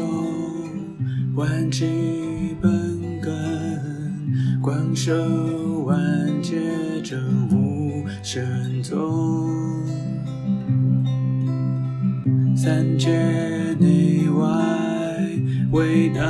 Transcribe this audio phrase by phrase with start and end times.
[0.00, 0.06] 选奏，
[1.34, 5.12] 万气本根，广受
[5.84, 5.96] 万
[6.42, 6.56] 界
[7.02, 7.20] 真
[7.50, 8.96] 无生宗，
[12.56, 13.10] 三界
[13.78, 14.46] 内外
[15.72, 16.20] 唯道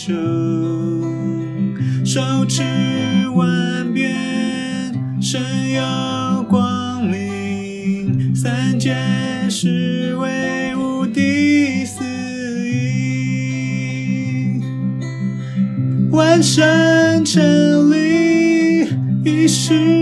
[0.00, 2.62] 群生，手持
[3.34, 4.10] 万变，
[5.20, 5.38] 身
[5.72, 8.96] 有光明，三界
[9.50, 12.02] 是为无地四
[12.66, 14.62] 义，
[16.10, 18.88] 万神成立，
[19.22, 19.99] 一时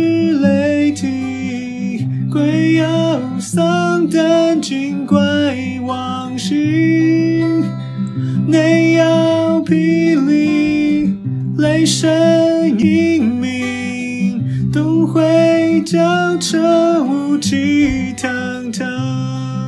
[17.40, 19.67] 气腾腾。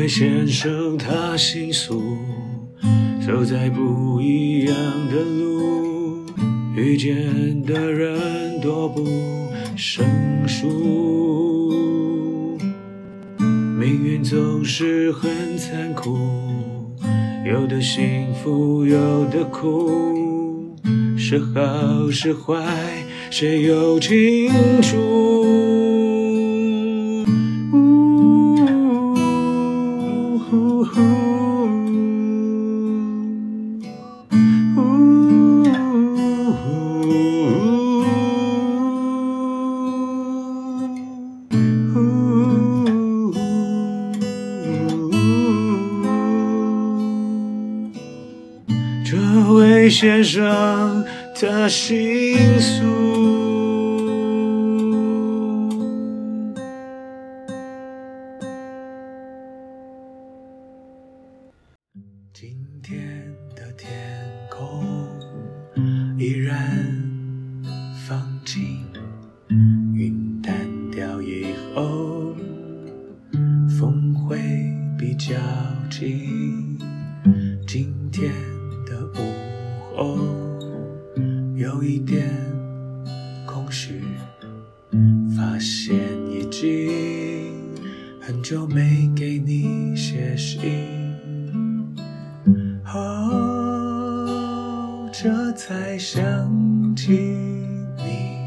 [0.00, 2.16] 位先生他姓苏，
[3.20, 4.74] 走在不一样
[5.10, 6.24] 的路，
[6.74, 9.06] 遇见的人多不
[9.76, 10.02] 胜
[10.48, 11.76] 数。
[13.78, 16.16] 命运总是很残酷，
[17.44, 20.74] 有的幸福，有的苦，
[21.14, 24.50] 是好是坏，谁又清
[24.80, 25.69] 楚？
[50.00, 51.04] 先生，
[51.38, 52.82] 他姓苏。
[62.32, 63.90] 今天的天
[64.48, 64.82] 空
[66.18, 66.56] 依然
[68.08, 68.86] 放晴，
[69.92, 71.44] 云淡掉以
[71.74, 72.34] 后，
[73.78, 74.38] 风会
[74.98, 75.34] 比较
[75.90, 76.78] 近。
[77.68, 78.32] 今天
[78.86, 79.39] 的午
[80.00, 80.18] 哦
[81.56, 82.26] 有一点
[83.46, 84.00] 空虚，
[85.36, 85.94] 发现
[86.30, 87.52] 已经
[88.18, 90.58] 很久没给你写信。
[92.86, 94.26] 哦，
[95.12, 97.12] 这才想起
[97.98, 98.38] 你，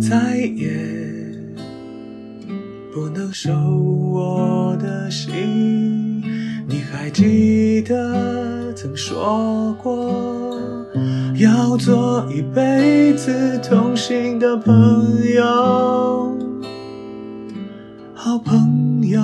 [0.00, 0.76] 再也。
[2.94, 6.22] 不能收我的心，
[6.68, 10.60] 你还记得曾说过
[11.36, 14.74] 要做一辈子同行的朋
[15.34, 16.36] 友，
[18.14, 19.18] 好朋友。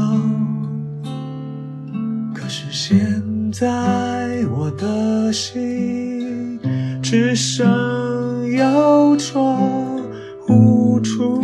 [2.34, 3.22] 可是现
[3.52, 6.58] 在我的心
[7.02, 9.58] 只剩忧愁
[10.49, 11.43] 无处。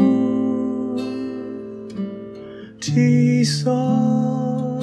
[2.81, 4.81] 寄送，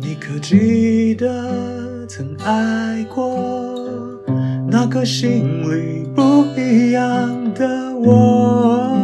[0.00, 1.81] 你可记得
[2.22, 3.36] 曾爱过
[4.68, 8.96] 那个心里不一样的我，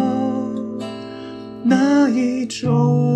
[1.64, 3.07] 那一种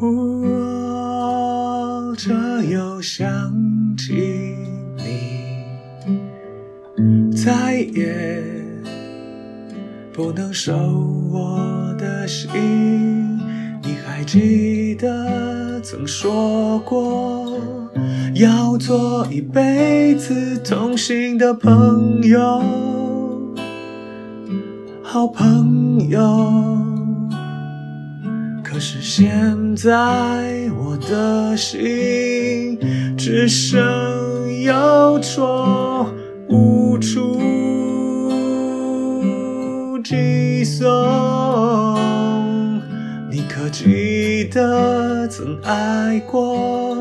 [0.00, 0.06] 我
[2.16, 2.32] 这
[2.64, 3.28] 又想
[3.98, 4.56] 起
[4.96, 5.04] 你，
[7.36, 8.42] 再也。
[10.12, 10.74] 不能收
[11.32, 12.50] 我的心，
[13.82, 17.58] 你还记得曾说过
[18.34, 22.62] 要做一辈子同行的朋友，
[25.02, 26.79] 好朋友。
[28.80, 29.90] 是现在
[30.78, 32.78] 我的心
[33.14, 33.78] 只剩
[34.62, 36.06] 忧愁
[36.48, 37.38] 无处。
[40.02, 40.88] 寄送，
[43.30, 46.96] 你可记得曾爱过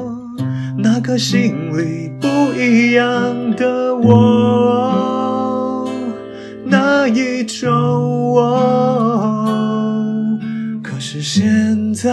[0.78, 2.28] 那个心里不
[2.60, 3.34] 一样
[12.02, 12.10] 在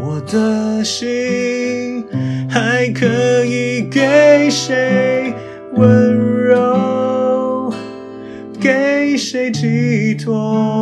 [0.00, 2.06] 我的心
[2.48, 5.34] 还可以给谁
[5.74, 6.16] 温
[6.48, 7.70] 柔？
[8.58, 10.73] 给谁寄托？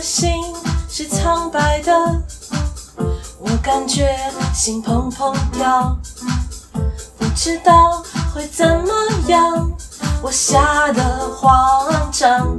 [0.00, 0.42] 心
[0.88, 1.92] 是苍白的，
[3.38, 4.16] 我感觉
[4.54, 5.96] 心怦怦跳，
[7.18, 8.02] 不知道
[8.34, 8.92] 会怎么
[9.26, 9.70] 样，
[10.22, 12.58] 我吓得慌张。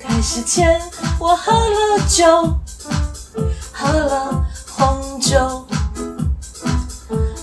[0.00, 0.80] 开始前
[1.18, 2.26] 我喝了酒，
[3.72, 4.44] 喝了
[4.76, 5.64] 红酒，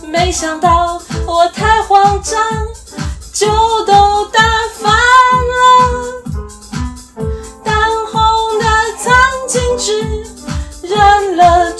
[0.03, 2.41] 没想到我太慌张，
[3.31, 3.47] 酒
[3.85, 4.41] 都打
[4.79, 6.04] 翻了。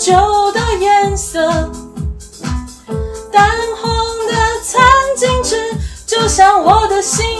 [0.06, 0.14] 酒
[0.52, 1.50] 的颜色，
[3.32, 3.50] 淡
[3.82, 3.90] 红
[4.28, 4.80] 的餐
[5.16, 5.56] 巾纸
[6.06, 7.35] 就像我的心。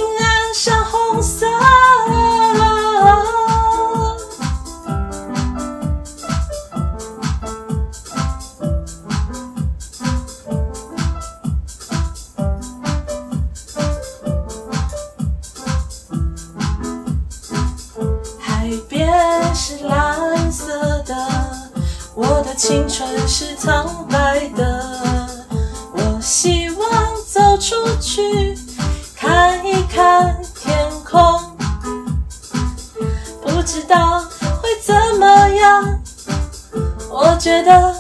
[37.47, 37.95] 觉得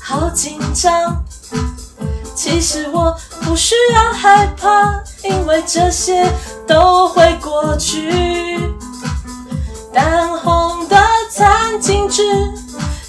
[0.00, 1.22] 好紧张。
[2.34, 4.90] 其实我不需要害怕，
[5.22, 6.26] 因为这些
[6.66, 8.58] 都会过去。
[9.92, 10.96] 淡红的
[11.30, 12.22] 餐巾纸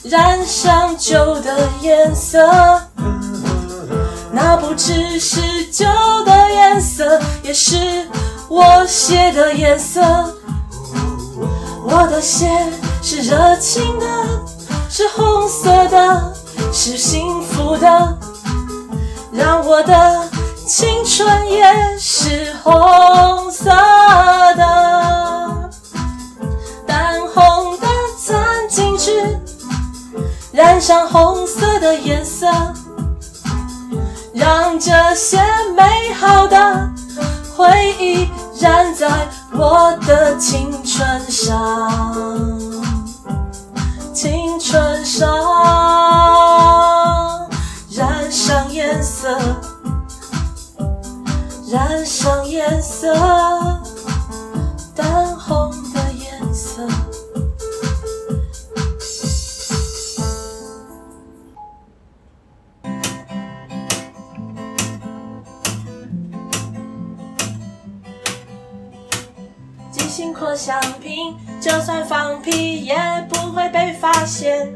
[0.04, 2.38] 染上旧的颜色，
[4.34, 5.40] 那不只是
[5.72, 5.86] 旧
[6.26, 8.06] 的颜色，也是
[8.50, 10.02] 我写的颜色。
[11.82, 12.46] 我的血
[13.02, 14.06] 是热情的，
[14.98, 16.34] 是红色的，
[16.74, 18.18] 是幸福的。
[19.32, 20.28] 让我的
[20.66, 23.70] 青春也是红色
[24.56, 25.70] 的，
[26.88, 27.88] 淡红的
[28.20, 29.40] 餐巾纸
[30.52, 32.48] 染上红色的颜色，
[34.34, 35.40] 让这些
[35.76, 36.90] 美好的
[37.56, 38.28] 回忆
[38.60, 39.08] 染在
[39.54, 42.60] 我的青春上，
[44.20, 45.30] 青春上。
[47.92, 49.38] 染上颜色，
[51.72, 53.14] 染上颜色，
[54.96, 56.82] 淡红的颜色。
[69.92, 72.96] 即兴扩香瓶，就算放屁也
[74.08, 74.74] 发现。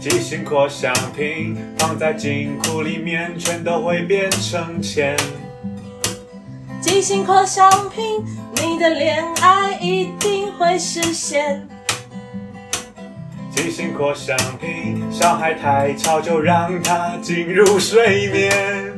[0.00, 5.14] 即兴扩香瓶放在金库里面，全都会变成钱。
[6.80, 8.24] 即兴扩香瓶，
[8.56, 11.68] 你的恋爱一定会实现。
[13.54, 18.92] 即兴扩香瓶，小孩太吵就让他进入睡眠。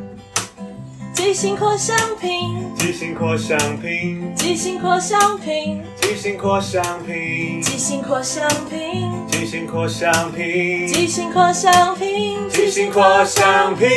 [1.12, 13.88] 即兴扩香瓶，即兴扩香瓶，即兴扩香瓶，即兴扩香瓶，即兴扩香瓶，即兴扩香瓶，即兴扩香瓶，即兴扩香瓶。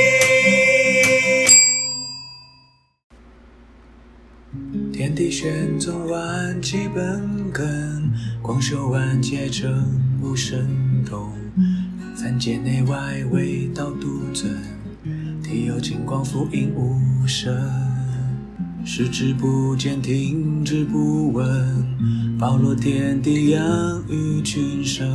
[4.92, 8.12] 天地玄宗万基本根，
[8.42, 9.72] 光修万界成
[10.20, 11.32] 无神通，
[12.16, 14.58] 三界内外唯道独尊。
[15.44, 17.56] 体有金光覆映无声，
[18.86, 21.86] 视之不见，听之不闻，
[22.40, 23.62] 包罗天地，养
[24.10, 25.08] 育群生，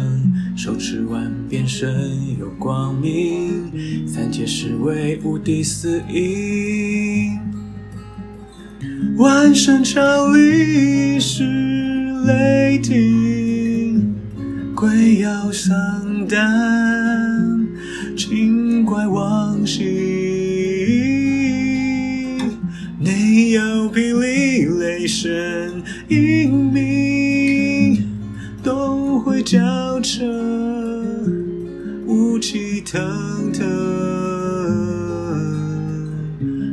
[0.56, 7.38] 手持万变身有光明，三界是为无敌四应，
[9.16, 11.44] 万神朝礼是
[12.26, 14.14] 雷霆，
[14.75, 15.75] 鬼妖丧
[16.28, 17.66] 胆，
[18.16, 20.13] 精怪亡形。
[25.25, 28.04] 声英明，
[28.62, 29.59] 都会叫
[30.02, 30.23] 成
[32.07, 33.64] 雾气腾腾，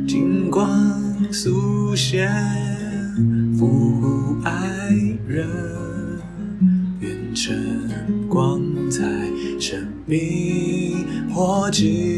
[0.06, 0.68] 金光
[1.32, 2.28] 速现，
[3.58, 4.90] 扶护爱
[5.26, 5.48] 人，
[7.00, 7.56] 愿晨
[8.28, 9.02] 光彩
[9.58, 12.11] 生命，火急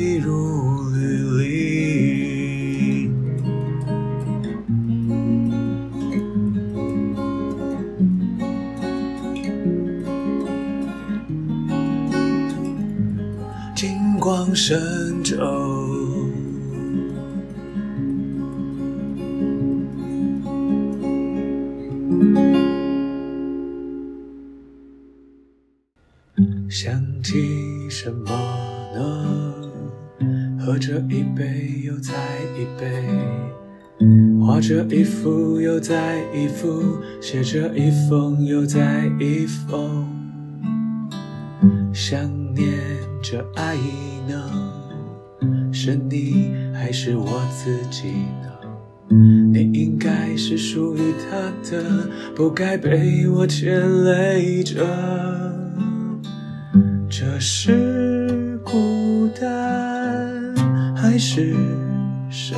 [14.66, 15.36] 神咒，
[26.70, 28.30] 想起什么
[28.94, 29.54] 呢？
[30.58, 32.14] 喝着一杯又再
[32.56, 33.04] 一杯，
[34.40, 40.08] 画着一幅又再一幅，写着一封又再一封，
[41.94, 42.20] 想
[42.52, 42.68] 念
[43.22, 44.14] 着爱意。
[45.76, 48.48] 是你还是我自己呢？
[49.52, 51.36] 你应该是属于他
[51.68, 54.86] 的，不该被我牵累着。
[57.10, 60.54] 这是孤单
[60.96, 61.54] 还是
[62.30, 62.54] 什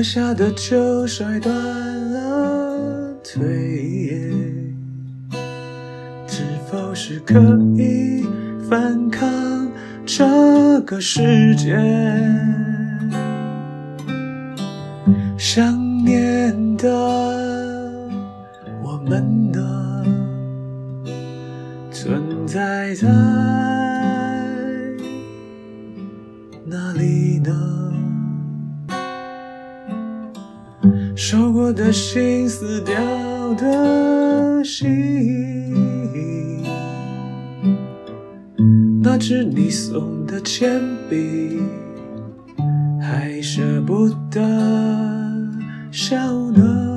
[0.00, 4.32] 喝下的酒摔断了腿，
[6.26, 7.38] 是否是可
[7.76, 8.26] 以
[8.66, 9.70] 反抗
[10.06, 11.76] 这个世界？
[15.36, 16.88] 想念的
[32.60, 32.94] 撕掉
[33.54, 34.92] 的心，
[39.02, 41.58] 那支你送的铅笔，
[43.00, 44.42] 还舍不得
[45.90, 46.14] 笑
[46.50, 46.89] 呢。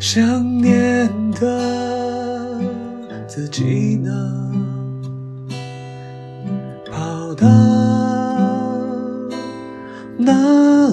[0.00, 2.58] 想念的
[3.28, 4.10] 自己呢？
[6.90, 7.46] 跑到
[10.16, 10.32] 哪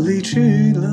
[0.05, 0.85] 里去了？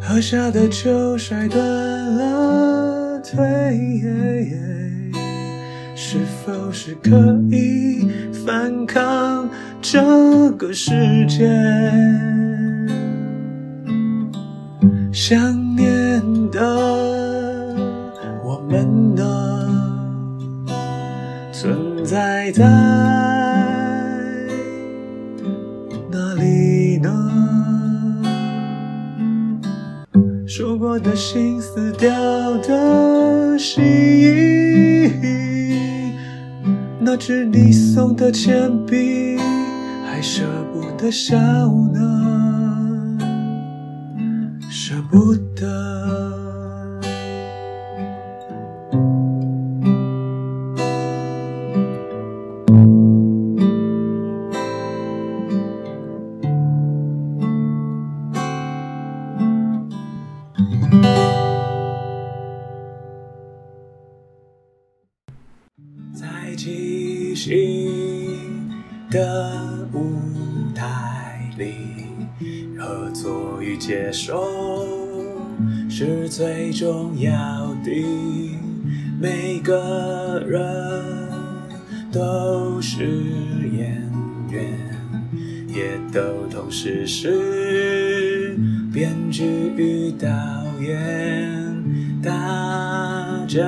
[0.00, 3.40] 喝下的酒摔断了腿，
[5.94, 8.08] 是否是可以
[8.44, 9.48] 反抗
[9.80, 10.90] 这个世
[11.28, 11.48] 界？
[15.32, 15.40] 想
[15.76, 17.74] 念的
[18.44, 19.24] 我们呢？
[21.50, 22.66] 存在在
[26.10, 27.08] 哪里呢？
[30.46, 32.10] 收过的心，撕掉
[32.58, 33.82] 的心，
[37.00, 39.38] 那支你送的铅笔，
[40.06, 42.11] 还舍不得笑呢，
[45.12, 45.68] 不得。
[66.14, 68.70] 在即兴
[69.10, 70.00] 的舞
[70.74, 71.74] 台里，
[72.78, 75.01] 合作与接受
[75.94, 77.30] 是最重要
[77.84, 77.90] 的。
[79.20, 80.58] 每个人
[82.10, 83.04] 都是
[83.70, 84.02] 演
[84.50, 84.64] 员，
[85.68, 88.56] 也都同时是
[88.90, 89.44] 编剧
[89.76, 90.28] 与导
[90.80, 91.84] 演，
[92.22, 93.62] 大家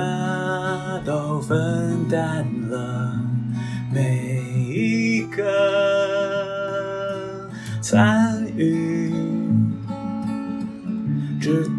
[1.05, 3.21] 都分担了
[3.93, 4.34] 每